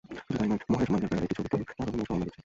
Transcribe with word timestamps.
শুধু 0.25 0.33
তা-ই 0.37 0.49
নয়, 0.51 0.59
মহেশ 0.71 0.89
মাঞ্জারকারের 0.91 1.25
একটি 1.25 1.37
ছবিতেও 1.37 1.65
তাঁর 1.79 1.87
অভিনয়ের 1.89 2.07
সম্ভাবনা 2.09 2.25
রয়েছে। 2.25 2.39